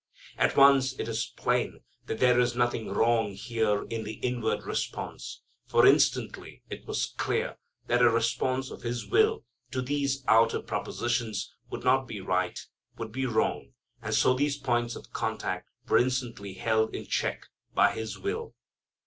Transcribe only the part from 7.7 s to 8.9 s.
that a response of